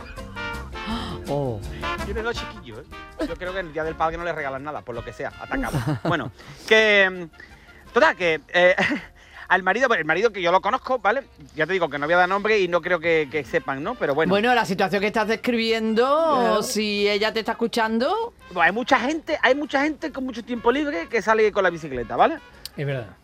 Oh. 1.31 1.61
Tiene 2.05 2.23
dos 2.23 2.37
chiquillos, 2.37 2.81
¿eh? 2.81 3.27
Yo 3.29 3.37
creo 3.37 3.53
que 3.53 3.61
en 3.61 3.69
el 3.69 3.73
día 3.73 3.85
del 3.85 3.95
padre 3.95 4.17
no 4.19 4.25
le 4.25 4.33
regalan 4.33 4.65
nada, 4.65 4.83
por 4.83 4.95
lo 4.95 5.05
que 5.05 5.13
sea, 5.13 5.33
atacamos. 5.41 5.81
Bueno, 6.05 6.33
que. 6.67 7.09
mm, 7.09 7.93
Total, 7.93 8.17
que. 8.17 8.41
eh, 8.53 8.75
al 9.49 9.63
marido, 9.63 9.89
pues, 9.89 9.99
el 9.99 10.07
marido 10.07 10.33
que 10.33 10.43
yo 10.43 10.53
lo 10.53 10.61
conozco, 10.61 10.99
¿vale? 10.99 11.25
Ya 11.55 11.67
te 11.67 11.73
digo 11.73 11.89
que 11.89 11.99
no 11.99 12.07
voy 12.07 12.15
a 12.15 12.19
dar 12.19 12.29
nombre 12.29 12.59
y 12.59 12.69
no 12.69 12.81
creo 12.81 13.01
que, 13.01 13.29
que 13.31 13.45
sepan, 13.45 13.83
¿no? 13.83 13.95
Pero 13.97 14.15
bueno. 14.15 14.31
Bueno, 14.31 14.55
la 14.55 14.65
situación 14.65 15.01
que 15.01 15.09
estás 15.09 15.29
describiendo, 15.29 16.63
si 16.63 17.09
ella 17.09 17.33
te 17.33 17.41
está 17.41 17.53
escuchando, 17.53 18.33
Pues 18.53 18.67
hay 18.67 18.73
mucha 18.73 18.99
gente, 19.01 19.39
hay 19.43 19.55
mucha 19.55 19.83
gente 19.83 20.13
con 20.13 20.25
mucho 20.25 20.45
tiempo 20.45 20.71
libre 20.71 21.09
que 21.09 21.21
sale 21.23 21.51
con 21.53 21.63
la 21.65 21.71
bicicleta, 21.71 22.17
¿vale? 22.17 22.39
Es 22.77 22.87
verdad. 22.87 23.17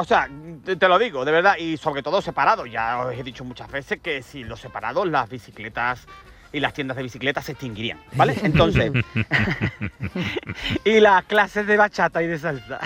O 0.00 0.04
sea, 0.04 0.28
te, 0.64 0.88
lo 0.88 0.98
digo, 0.98 1.24
de 1.24 1.32
verdad, 1.32 1.56
y 1.56 1.76
sobre 1.76 2.02
todo 2.02 2.20
separados. 2.20 2.70
Ya 2.70 2.98
os 2.98 3.14
he 3.14 3.22
dicho 3.22 3.44
muchas 3.44 3.70
veces 3.70 4.00
que 4.00 4.22
sin 4.22 4.48
los 4.48 4.60
separados 4.60 5.06
las 5.08 5.28
bicicletas 5.28 6.06
y 6.52 6.60
las 6.60 6.72
tiendas 6.72 6.96
de 6.96 7.02
bicicletas 7.02 7.44
se 7.44 7.52
extinguirían, 7.52 8.00
¿vale? 8.12 8.36
Entonces, 8.42 8.92
y 10.84 11.00
las 11.00 11.24
clases 11.24 11.66
de 11.66 11.76
bachata 11.76 12.22
y 12.22 12.26
de 12.26 12.38
salsa. 12.38 12.80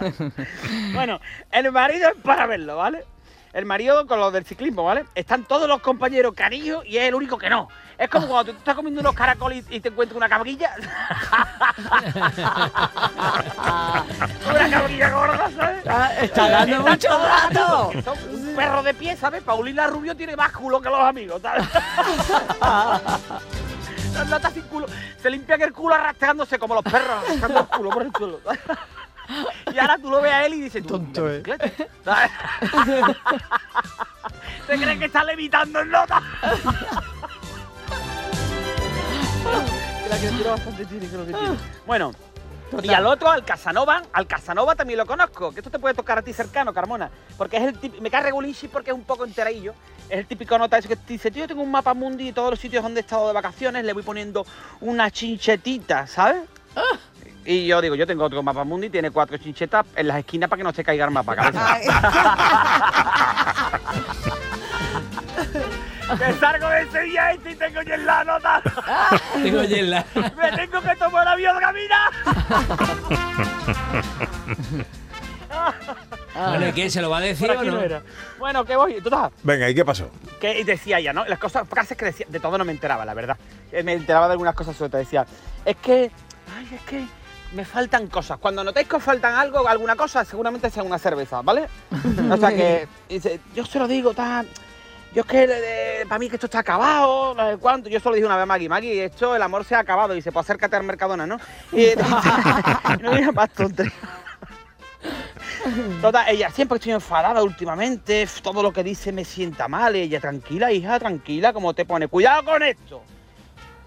bueno, 0.94 1.20
el 1.52 1.72
marido 1.72 2.08
es 2.10 2.16
para 2.22 2.46
verlo, 2.46 2.76
¿vale? 2.76 3.04
el 3.54 3.66
marido 3.66 4.06
con 4.06 4.18
los 4.18 4.32
del 4.32 4.44
ciclismo, 4.44 4.82
¿vale? 4.82 5.04
Están 5.14 5.44
todos 5.44 5.68
los 5.68 5.80
compañeros 5.80 6.34
cariño 6.34 6.82
y 6.84 6.96
es 6.98 7.04
el 7.04 7.14
único 7.14 7.38
que 7.38 7.48
no. 7.48 7.68
Es 7.96 8.10
como 8.10 8.26
cuando 8.26 8.52
tú 8.52 8.58
estás 8.58 8.74
comiendo 8.74 9.00
unos 9.00 9.14
caracoles 9.14 9.64
y 9.70 9.78
te 9.78 9.90
encuentras 9.90 10.16
una 10.16 10.28
cabrilla. 10.28 10.72
una 14.50 14.70
cabrilla 14.70 15.10
gorda, 15.10 15.50
¿sabes? 15.56 15.86
Ah, 15.86 16.10
Está 16.20 16.50
dando 16.50 16.80
mucho 16.80 17.08
rato. 17.16 17.92
Un 18.54 18.60
perro 18.60 18.82
de 18.84 18.94
pie, 18.94 19.16
¿sabes? 19.16 19.42
Paulina 19.42 19.88
Rubio 19.88 20.14
tiene 20.14 20.36
más 20.36 20.52
culo 20.52 20.80
que 20.80 20.88
los 20.88 21.00
amigos, 21.00 21.42
¿sabes? 21.42 21.64
Está 24.32 24.50
sin 24.50 24.62
culo. 24.62 24.86
Se 25.20 25.28
limpian 25.28 25.60
el 25.60 25.72
culo 25.72 25.96
arrastrándose 25.96 26.56
como 26.56 26.76
los 26.76 26.84
perros, 26.84 27.24
arrastrando 27.24 27.60
el 27.60 27.66
culo 27.66 27.90
por 27.90 28.02
el 28.02 28.12
suelo. 28.16 28.38
Y 29.72 29.78
ahora 29.78 29.98
tú 29.98 30.08
lo 30.08 30.20
ves 30.20 30.32
a 30.32 30.46
él 30.46 30.54
y 30.54 30.60
dices, 30.60 30.86
Tonto, 30.86 31.28
¿eh? 31.28 31.38
bicicleta, 31.38 31.68
¿sabes? 32.04 32.30
Se 34.68 34.78
cree 34.78 34.98
que 35.00 35.06
está 35.06 35.24
levitando 35.24 35.80
en 35.80 35.90
nota. 35.90 36.22
La 40.08 40.16
criatura 40.16 40.50
bastante 40.52 40.86
tiene, 40.86 41.08
creo 41.08 41.26
que 41.26 41.32
tiene. 41.32 41.56
Bueno, 41.86 42.12
y 42.82 42.90
al 42.90 43.06
otro, 43.06 43.30
al 43.30 43.44
Casanova, 43.44 44.02
al 44.12 44.26
Casanova 44.26 44.74
también 44.74 44.98
lo 44.98 45.06
conozco, 45.06 45.52
que 45.52 45.60
esto 45.60 45.70
te 45.70 45.78
puede 45.78 45.94
tocar 45.94 46.18
a 46.18 46.22
ti 46.22 46.32
cercano, 46.32 46.72
Carmona, 46.72 47.10
porque 47.36 47.56
es 47.56 47.62
el 47.62 47.78
típico, 47.78 48.02
me 48.02 48.10
cae 48.10 48.22
regulinchi 48.22 48.68
porque 48.68 48.90
es 48.90 48.96
un 48.96 49.04
poco 49.04 49.24
enteradillo, 49.24 49.74
es 50.08 50.18
el 50.18 50.26
típico 50.26 50.58
nota 50.58 50.78
ese 50.78 50.88
que 50.88 50.96
te 50.96 51.12
dice, 51.12 51.30
tío, 51.30 51.42
yo 51.44 51.48
tengo 51.48 51.62
un 51.62 51.70
mapa 51.70 51.94
mundi 51.94 52.28
y 52.28 52.32
todos 52.32 52.50
los 52.50 52.58
sitios 52.58 52.82
donde 52.82 53.00
he 53.00 53.02
estado 53.02 53.28
de 53.28 53.34
vacaciones 53.34 53.84
le 53.84 53.92
voy 53.92 54.02
poniendo 54.02 54.44
una 54.80 55.10
chinchetita, 55.10 56.06
¿sabes? 56.06 56.42
Y 57.44 57.66
yo 57.66 57.80
digo, 57.80 57.94
yo 57.94 58.06
tengo 58.06 58.24
otro 58.24 58.42
mapa 58.42 58.64
mundi, 58.64 58.88
tiene 58.90 59.10
cuatro 59.10 59.36
chinchetas 59.36 59.86
en 59.94 60.08
las 60.08 60.18
esquinas 60.18 60.48
para 60.48 60.58
que 60.58 60.64
no 60.64 60.72
se 60.72 60.82
caiga 60.82 61.04
el 61.04 61.10
mapa, 61.10 61.36
cabeza. 61.36 61.78
que 66.18 66.32
salgo 66.34 66.68
de 66.68 66.90
Sevilla 66.90 67.32
este 67.32 67.50
y 67.52 67.54
tengo 67.54 67.80
la 67.82 68.24
nota. 68.24 68.62
Tengo 69.42 69.62
hiela. 69.64 70.04
Me 70.14 70.52
tengo 70.52 70.80
que 70.80 70.96
tomar 70.96 71.28
avión 71.28 71.58
camina. 71.58 72.10
Bueno, 76.34 76.68
¿y 76.68 76.72
quién 76.72 76.90
se 76.90 77.00
lo 77.00 77.08
va 77.08 77.18
a 77.18 77.20
decir 77.20 77.46
Por 77.46 77.56
o 77.56 77.60
aquí 77.60 77.68
no? 77.68 77.76
no 77.76 77.80
era. 77.80 78.02
Bueno, 78.38 78.64
que 78.64 78.74
voy, 78.74 79.00
total. 79.00 79.30
Venga, 79.44 79.68
¿y 79.70 79.74
qué 79.74 79.84
pasó? 79.84 80.10
Que 80.40 80.58
y 80.58 80.64
decía 80.64 80.98
ella, 80.98 81.12
¿no? 81.12 81.24
Las 81.26 81.38
cosas, 81.38 81.66
frases 81.68 81.96
que 81.96 82.06
decía, 82.06 82.26
de 82.28 82.40
todo 82.40 82.58
no 82.58 82.64
me 82.64 82.72
enteraba, 82.72 83.04
la 83.04 83.14
verdad. 83.14 83.36
Eh, 83.70 83.84
Me 83.84 83.92
enteraba 83.92 84.26
de 84.26 84.32
algunas 84.32 84.54
cosas 84.54 84.76
sueltas. 84.76 84.98
Decía, 84.98 85.24
es 85.64 85.76
que, 85.76 86.10
ay, 86.56 86.68
es 86.74 86.80
que 86.82 87.04
me 87.52 87.64
faltan 87.64 88.08
cosas. 88.08 88.38
Cuando 88.38 88.64
notéis 88.64 88.88
que 88.88 88.96
os 88.96 89.02
faltan 89.02 89.34
algo, 89.34 89.66
alguna 89.68 89.94
cosa, 89.94 90.24
seguramente 90.24 90.70
sea 90.70 90.82
una 90.82 90.98
cerveza, 90.98 91.40
¿vale? 91.40 91.68
o 92.30 92.36
sea 92.36 92.48
que, 92.50 92.88
dice, 93.08 93.38
yo 93.54 93.64
se 93.64 93.78
lo 93.78 93.86
digo, 93.86 94.12
tal. 94.12 94.48
Yo 95.14 95.22
es 95.22 95.28
que 95.28 96.04
para 96.08 96.18
mí 96.18 96.28
que 96.28 96.36
esto 96.36 96.46
está 96.46 96.58
acabado, 96.58 97.34
no 97.34 97.48
sé 97.48 97.56
cuánto. 97.58 97.88
Yo 97.88 98.00
solo 98.00 98.16
dije 98.16 98.26
una 98.26 98.36
vez 98.36 98.42
a 98.42 98.46
Maggie, 98.46 98.68
Maggie, 98.68 99.04
esto 99.04 99.36
el 99.36 99.42
amor 99.42 99.64
se 99.64 99.76
ha 99.76 99.78
acabado. 99.78 100.12
Y 100.12 100.16
dice, 100.16 100.32
pues 100.32 100.44
acércate 100.44 100.74
al 100.74 100.82
Mercadona, 100.82 101.24
¿no? 101.24 101.38
Y 101.72 101.86
no 103.00 103.14
diga 103.14 103.30
más 103.30 103.50
tonterías. 103.50 103.94
Total, 106.02 106.26
ella 106.28 106.50
siempre 106.50 106.76
estoy 106.76 106.92
enfadada 106.92 107.42
últimamente, 107.42 108.28
todo 108.42 108.62
lo 108.62 108.72
que 108.72 108.82
dice 108.82 109.12
me 109.12 109.24
sienta 109.24 109.68
mal. 109.68 109.94
Ella, 109.94 110.18
tranquila, 110.20 110.72
hija, 110.72 110.98
tranquila, 110.98 111.52
como 111.52 111.74
te 111.74 111.84
pone. 111.84 112.08
Cuidado 112.08 112.44
con 112.44 112.62
esto. 112.64 113.02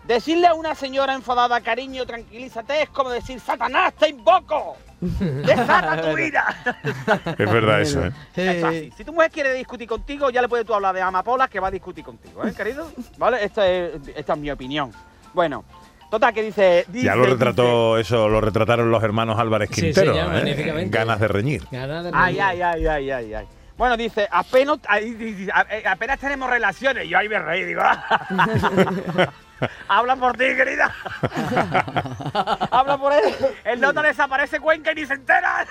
Decirle 0.05 0.47
a 0.47 0.53
una 0.53 0.75
señora 0.75 1.13
enfadada, 1.13 1.59
cariño, 1.59 2.05
tranquilízate, 2.05 2.83
es 2.83 2.89
como 2.89 3.09
decir, 3.09 3.41
Satanás, 3.41 3.93
te 3.93 4.07
invoco. 4.07 4.77
Desata 5.01 6.01
tu 6.01 6.17
ira. 6.17 6.45
Es 7.37 7.51
verdad 7.51 7.81
eso, 7.81 8.05
¿eh? 8.05 8.11
Es 8.35 8.63
así. 8.63 8.91
Si 8.97 9.03
tu 9.05 9.13
mujer 9.13 9.29
quiere 9.31 9.53
discutir 9.53 9.87
contigo, 9.87 10.29
ya 10.29 10.41
le 10.41 10.47
puedes 10.49 10.65
tú 10.65 10.73
hablar 10.73 10.95
de 10.95 11.01
amapola 11.01 11.47
que 11.47 11.59
va 11.59 11.67
a 11.67 11.71
discutir 11.71 12.03
contigo, 12.03 12.45
¿eh, 12.45 12.53
querido? 12.55 12.91
¿Vale? 13.17 13.43
Esta 13.43 13.67
es, 13.67 13.91
esta 14.15 14.33
es 14.33 14.39
mi 14.39 14.49
opinión. 14.49 14.91
Bueno, 15.33 15.63
total, 16.09 16.33
que 16.33 16.41
dice... 16.41 16.85
dice 16.87 17.05
Ya 17.05 17.15
lo 17.15 17.21
dice- 17.23 17.33
retrató 17.35 17.97
eso, 17.99 18.27
lo 18.27 18.41
retrataron 18.41 18.89
los 18.89 19.03
hermanos 19.03 19.37
Álvarez 19.37 19.69
Sí, 19.71 19.81
Quintero. 19.81 20.13
señor, 20.13 20.31
¿eh? 20.31 20.33
magníficamente. 20.37 20.97
Ganas 20.97 21.19
de 21.19 21.27
reñir. 21.27 21.63
Ganas 21.71 22.03
de 22.05 22.11
Ay, 22.13 22.33
reír. 22.33 22.41
ay, 22.43 22.61
ay, 22.61 22.87
ay, 22.87 23.11
ay, 23.11 23.33
ay. 23.35 23.45
Bueno, 23.77 23.95
dice, 23.95 24.27
apenas, 24.31 24.79
ay, 24.87 25.11
dice, 25.13 25.51
eh, 25.69 25.83
apenas 25.85 26.17
tenemos 26.19 26.49
relaciones. 26.49 27.07
Yo 27.07 27.19
ahí 27.19 27.29
me 27.29 27.37
reí, 27.37 27.63
digo. 27.65 27.81
Habla 29.87 30.15
por 30.15 30.33
ti, 30.37 30.45
querida. 30.55 30.93
Habla 32.71 32.97
por 32.97 33.13
él. 33.13 33.35
El 33.63 33.81
nota 33.81 34.01
desaparece 34.01 34.59
Cuenca 34.59 34.91
y 34.91 34.95
ni 34.95 35.05
se 35.05 35.13
entera. 35.13 35.65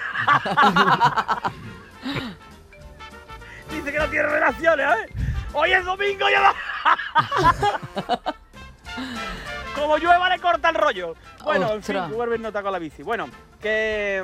dice 3.71 3.93
que 3.93 3.99
no 3.99 4.09
tiene 4.09 4.29
relaciones, 4.29 4.87
¿eh? 4.87 5.15
Hoy 5.53 5.73
es 5.73 5.85
domingo 5.85 6.29
y 6.29 6.33
ya 6.33 6.41
va. 6.41 6.55
Como 9.75 9.99
llueva 9.99 10.29
le 10.29 10.39
corta 10.39 10.71
el 10.71 10.75
rollo. 10.75 11.15
Bueno, 11.45 11.73
en 11.73 11.83
fin, 11.83 12.11
vuelve 12.11 12.39
nota 12.39 12.63
con 12.63 12.73
la 12.73 12.79
bici. 12.79 13.03
Bueno, 13.03 13.29
que 13.61 14.23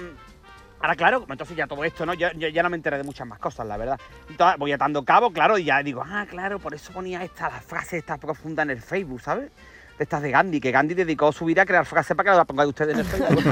Ahora, 0.82 0.96
claro, 0.96 1.24
entonces 1.28 1.56
ya 1.56 1.68
todo 1.68 1.84
esto, 1.84 2.04
¿no? 2.04 2.12
Yo, 2.14 2.28
yo 2.32 2.48
ya 2.48 2.62
no 2.62 2.68
me 2.68 2.76
enteré 2.76 2.96
de 2.98 3.04
muchas 3.04 3.24
más 3.26 3.38
cosas, 3.38 3.64
la 3.68 3.76
verdad. 3.76 4.00
Toda- 4.36 4.56
voy 4.56 4.72
atando 4.72 5.04
cabo, 5.04 5.30
claro, 5.32 5.56
y 5.56 5.64
ya 5.64 5.80
digo, 5.82 6.02
ah, 6.04 6.26
claro, 6.28 6.58
por 6.58 6.74
eso 6.74 6.92
ponía 6.92 7.22
esta, 7.22 7.48
la 7.48 7.60
frase 7.60 7.98
esta 7.98 8.16
profunda 8.18 8.64
en 8.64 8.70
el 8.70 8.82
Facebook, 8.82 9.20
¿sabes? 9.20 9.50
De 9.96 10.02
estas 10.04 10.22
de 10.22 10.32
Gandhi, 10.32 10.60
que 10.60 10.72
Gandhi 10.72 10.94
dedicó 10.94 11.30
su 11.30 11.44
vida 11.44 11.62
a 11.62 11.66
crear 11.66 11.86
frases 11.86 12.16
para 12.16 12.32
que 12.32 12.36
la 12.36 12.44
pongáis 12.44 12.68
ustedes 12.70 12.94
en 12.94 13.00
el 13.00 13.06
Facebook. 13.06 13.44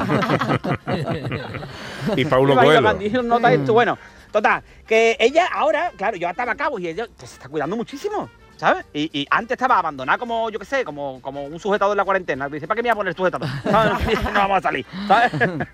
Y 2.16 2.24
Paulo 2.24 2.56
Coelho. 2.56 2.82
Gandhi, 2.82 3.10
nota 3.10 3.52
esto. 3.52 3.72
Bueno, 3.74 3.96
total, 4.32 4.62
que 4.86 5.16
ella 5.20 5.46
ahora, 5.54 5.92
claro, 5.96 6.16
yo 6.16 6.28
ataba 6.28 6.56
cabos 6.56 6.80
y 6.80 6.88
ella 6.88 7.06
se 7.16 7.26
está 7.26 7.48
cuidando 7.48 7.76
muchísimo. 7.76 8.28
¿Sabes? 8.60 8.84
Y, 8.92 9.20
y 9.20 9.26
antes 9.30 9.52
estaba 9.52 9.78
abandonada 9.78 10.18
como, 10.18 10.50
yo 10.50 10.58
qué 10.58 10.66
sé, 10.66 10.84
como, 10.84 11.22
como 11.22 11.44
un 11.44 11.58
sujetador 11.58 11.94
en 11.94 11.96
la 11.96 12.04
cuarentena. 12.04 12.46
Dice, 12.46 12.68
¿para 12.68 12.76
qué 12.76 12.82
me 12.82 12.90
voy 12.90 12.92
a 12.92 12.96
poner 12.96 13.14
sujetador? 13.14 13.48
¿Sabes? 13.62 14.22
No 14.22 14.32
vamos 14.32 14.58
a 14.58 14.60
salir. 14.60 14.84
¿sabes? 15.08 15.32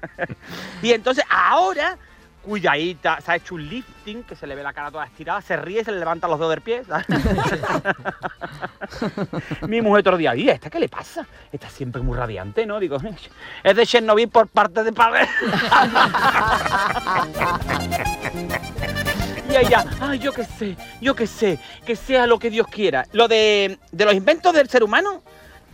y 0.82 0.92
entonces 0.92 1.24
ahora, 1.28 1.98
cuidadita, 2.42 3.20
se 3.20 3.32
ha 3.32 3.34
hecho 3.34 3.56
un 3.56 3.68
lifting, 3.68 4.22
que 4.22 4.36
se 4.36 4.46
le 4.46 4.54
ve 4.54 4.62
la 4.62 4.72
cara 4.72 4.92
toda 4.92 5.04
estirada, 5.04 5.40
se 5.40 5.56
ríe, 5.56 5.82
se 5.82 5.90
le 5.90 5.98
levanta 5.98 6.28
los 6.28 6.38
dedos 6.38 6.52
del 6.52 6.60
pie. 6.60 6.84
¿sabes? 6.84 7.08
Mi 9.68 9.82
mujer 9.82 10.02
otro 10.02 10.16
día, 10.16 10.36
¿y 10.36 10.48
esta 10.48 10.70
qué 10.70 10.78
le 10.78 10.88
pasa? 10.88 11.26
Está 11.50 11.68
siempre 11.68 12.02
muy 12.02 12.16
radiante, 12.16 12.66
¿no? 12.66 12.78
Digo, 12.78 12.98
es 13.64 13.74
de 13.74 13.84
Chernobyl 13.84 14.28
por 14.28 14.46
parte 14.46 14.84
de 14.84 14.92
padre. 14.92 15.28
Y 19.62 19.66
ella, 19.66 19.84
ay, 20.00 20.18
yo 20.18 20.32
qué 20.32 20.44
sé, 20.44 20.76
yo 21.00 21.14
qué 21.14 21.26
sé, 21.26 21.58
que 21.84 21.96
sea 21.96 22.26
lo 22.26 22.38
que 22.38 22.50
Dios 22.50 22.66
quiera. 22.66 23.06
Lo 23.12 23.26
de, 23.26 23.78
de 23.90 24.04
los 24.04 24.14
inventos 24.14 24.52
del 24.52 24.68
ser 24.68 24.84
humano, 24.84 25.22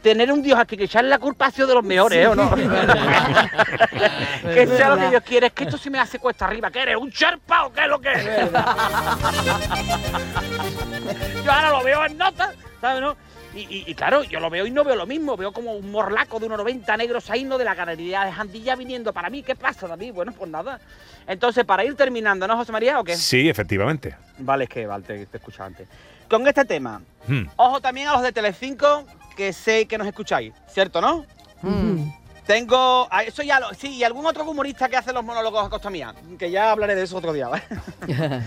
tener 0.03 0.31
un 0.31 0.43
Dios 0.43 0.59
aquí 0.59 0.77
que 0.77 0.85
echarle 0.85 1.11
la 1.11 1.19
culpa 1.19 1.47
ha 1.47 1.51
sido 1.51 1.67
de 1.67 1.75
los 1.75 1.85
mejores, 1.85 2.19
¿eh? 2.19 2.27
¿o 2.29 2.35
no? 2.35 2.55
que 4.55 4.67
sea 4.67 4.91
lo 4.91 4.99
que 4.99 5.09
Dios 5.09 5.23
quiera, 5.25 5.47
es 5.49 5.53
que 5.53 5.65
esto 5.65 5.79
se 5.79 5.91
me 5.91 5.99
hace 5.99 6.19
cuesta 6.19 6.45
arriba. 6.45 6.71
¿Qué 6.71 6.83
eres? 6.83 6.97
¿Un 6.97 7.11
charpa 7.11 7.67
o 7.67 7.73
qué 7.73 7.83
es 7.83 7.89
lo 7.89 8.01
que 8.01 8.13
es? 8.13 8.25
yo 11.45 11.53
ahora 11.53 11.71
lo 11.71 11.83
veo 11.83 12.05
en 12.05 12.19
notas, 12.19 12.55
¿sabes, 12.81 13.01
no? 13.01 13.17
Y, 13.55 13.61
y- 13.61 13.85
y 13.87 13.95
claro, 13.95 14.23
yo 14.25 14.41
lo 14.41 14.49
veo 14.49 14.67
y 14.67 14.71
no 14.71 14.83
veo 14.83 14.97
lo 14.97 15.07
mismo. 15.07 15.37
Veo 15.37 15.53
como 15.53 15.73
un 15.73 15.91
morlaco 15.91 16.41
de 16.41 16.47
1,90 16.49 16.97
negro 16.97 17.21
saíno 17.21 17.59
de 17.59 17.65
la 17.65 17.75
ganadería 17.75 18.25
de 18.25 18.33
Jandilla 18.33 18.77
viniendo 18.77 19.13
para 19.13 19.29
mí. 19.29 19.43
¿Qué 19.43 19.55
pasa, 19.55 19.87
David? 19.87 20.13
Bueno, 20.15 20.33
pues 20.33 20.51
nada. 20.51 20.81
Entonces, 21.27 21.65
para 21.65 21.85
ir 21.85 21.95
terminando, 21.95 22.47
¿no, 22.49 22.57
José 22.57 22.73
María, 22.73 22.99
o 22.99 23.05
qué? 23.05 23.17
Sí, 23.17 23.49
efectivamente. 23.49 24.17
Vale, 24.39 24.65
es 24.65 24.71
que 24.71 24.87
vale, 24.87 25.05
te, 25.05 25.27
te 25.27 25.37
escuchaba 25.37 25.67
antes. 25.67 25.87
Con 26.29 26.47
este 26.49 26.65
tema, 26.65 27.03
Hmm. 27.29 27.43
ojo 27.57 27.81
también 27.81 28.09
a 28.09 28.15
los 28.15 28.23
de 28.23 28.33
Telecinco, 28.33 29.05
que 29.37 29.53
sé 29.53 29.87
que 29.87 29.99
nos 29.99 30.07
escucháis, 30.07 30.53
¿cierto, 30.69 31.01
no? 31.01 31.27
Mm. 31.63 32.11
Tengo. 32.47 33.07
ah, 33.11 33.23
Eso 33.23 33.43
ya 33.43 33.61
lo. 33.61 33.73
Sí, 33.75 33.89
y 33.97 34.03
algún 34.05 34.27
otro 34.27 34.43
humorista 34.49 34.89
que 34.89 34.97
hace 34.97 35.13
los 35.13 35.23
monólogos 35.25 35.65
a 35.65 35.69
costa 35.71 35.91
mía, 35.91 36.13
que 36.39 36.51
ya 36.51 36.71
hablaré 36.73 36.95
de 36.97 37.03
eso 37.05 37.17
otro 37.19 37.33
día, 37.33 37.49
¿vale? 37.49 37.63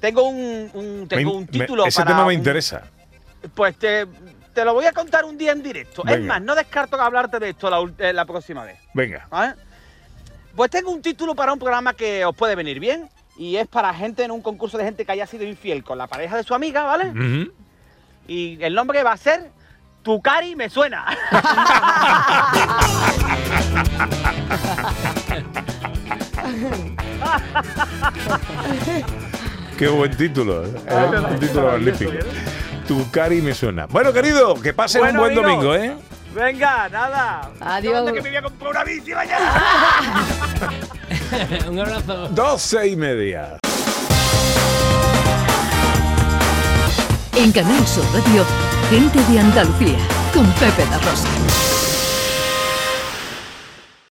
tengo 0.00 0.22
un, 0.28 0.70
un- 0.74 1.06
tengo 1.08 1.30
Me- 1.30 1.36
un 1.36 1.42
me- 1.42 1.46
título 1.46 1.86
ese 1.86 2.00
para 2.00 2.10
tema 2.10 2.22
me 2.22 2.28
un- 2.34 2.34
interesa. 2.34 2.82
Pues 3.54 3.76
te, 3.76 4.06
te 4.54 4.64
lo 4.64 4.74
voy 4.74 4.86
a 4.86 4.92
contar 4.92 5.24
un 5.24 5.36
día 5.38 5.52
en 5.52 5.62
directo. 5.62 6.02
Es 6.06 6.20
más, 6.20 6.40
no 6.42 6.54
descarto 6.54 6.96
que 6.96 7.02
hablarte 7.02 7.38
de 7.38 7.50
esto 7.50 7.68
la, 7.70 7.80
eh, 7.98 8.12
la 8.12 8.24
próxima 8.24 8.64
vez. 8.64 8.78
Venga. 8.94 9.26
¿vale? 9.30 9.54
Pues 10.54 10.70
tengo 10.70 10.90
un 10.90 11.02
título 11.02 11.34
para 11.34 11.52
un 11.52 11.58
programa 11.58 11.94
que 11.94 12.24
os 12.24 12.34
puede 12.36 12.54
venir 12.54 12.78
bien. 12.80 13.08
Y 13.38 13.56
es 13.56 13.66
para 13.66 13.94
gente 13.94 14.22
en 14.24 14.30
un 14.30 14.42
concurso 14.42 14.76
de 14.76 14.84
gente 14.84 15.06
que 15.06 15.12
haya 15.12 15.26
sido 15.26 15.44
infiel 15.44 15.82
con 15.82 15.96
la 15.96 16.06
pareja 16.06 16.36
de 16.36 16.42
su 16.44 16.54
amiga, 16.54 16.82
¿vale? 16.84 17.50
Y 18.28 18.62
el 18.62 18.74
nombre 18.74 19.02
va 19.02 19.12
a 19.12 19.16
ser 19.16 19.50
Tu 20.02 20.20
cari 20.20 20.54
me 20.54 20.68
suena. 20.68 21.06
Qué 29.78 29.88
buen 29.88 30.16
título. 30.16 30.64
¿eh? 30.64 30.68
un 31.30 31.38
título 31.38 31.72
magnífico. 31.72 32.12
Tu 32.86 33.10
cari 33.10 33.40
me 33.40 33.54
suena. 33.54 33.86
Bueno, 33.86 34.12
querido, 34.12 34.54
que 34.60 34.72
pasen 34.72 35.02
Bueno, 35.02 35.22
un 35.22 35.34
buen 35.34 35.44
amigos. 35.44 35.64
domingo, 35.64 35.74
¿eh? 35.76 35.96
Venga, 36.34 36.88
nada. 36.88 37.50
Adiós. 37.60 37.94
¿Dónde 37.94 38.12
que 38.14 38.22
me 38.22 38.28
voy 38.30 38.36
a 38.36 38.42
comprar 38.42 38.70
una 38.70 38.84
bici 38.84 39.12
mañana? 39.12 40.26
Un 41.68 41.78
abrazo. 41.80 42.28
Doce 42.28 42.88
y 42.88 42.96
media. 42.96 43.58
En 47.36 47.52
Canal 47.52 47.86
Sur 47.86 48.04
Radio, 48.12 48.44
Gente 48.90 49.22
de 49.32 49.40
Andalucía, 49.40 49.98
con 50.34 50.46
Pepe 50.52 50.84
da 50.90 50.98
Rosa. 50.98 51.28